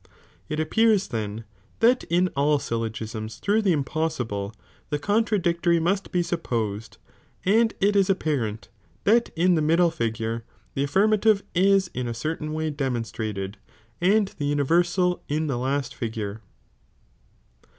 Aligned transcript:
It 0.49 0.59
appears 0.59 1.09
then 1.09 1.43
that 1.79 2.05
in 2.05 2.29
all 2.29 2.57
syllogisms 2.57 3.37
through 3.37 3.61
the 3.61 3.71
impossible 3.71 4.51
the 4.89 4.97
contradictory 4.97 5.79
must 5.79 6.11
be 6.11 6.23
supposed, 6.23 6.97
ffj"' 7.45 7.51
and 7.61 7.73
it 7.79 7.95
is 7.95 8.09
apparent 8.09 8.69
that 9.03 9.29
in 9.35 9.53
the 9.53 9.61
middle 9.61 9.91
figure 9.91 10.43
the 10.73 10.83
affirmative 10.85 11.43
is 11.53 11.89
in 11.93 12.07
a 12.07 12.15
certain 12.15 12.51
way 12.51 12.71
^ 12.71 12.75
demonstrated, 12.75 13.57
and 14.01 14.29
the 14.39 14.51
in 14.51 14.57
the 15.45 15.57
laat 15.59 15.93
figure. 15.93 16.41